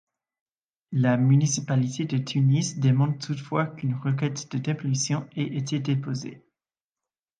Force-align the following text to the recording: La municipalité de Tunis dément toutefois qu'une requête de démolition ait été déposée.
La 0.93 1.15
municipalité 1.15 2.05
de 2.05 2.17
Tunis 2.17 2.79
dément 2.79 3.13
toutefois 3.13 3.67
qu'une 3.67 3.93
requête 3.93 4.51
de 4.51 4.57
démolition 4.57 5.27
ait 5.35 5.55
été 5.55 5.79
déposée. 5.79 6.43